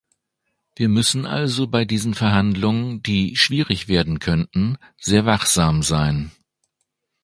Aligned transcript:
Wir 0.75 0.89
müssen 0.89 1.27
also 1.27 1.67
bei 1.67 1.85
diesen 1.85 2.15
Verhandlungen, 2.15 3.03
die 3.03 3.35
schwierig 3.35 3.87
werden 3.87 4.17
könnten, 4.17 4.79
sehr 4.97 5.27
wachsam 5.27 5.83
sein. 5.83 6.31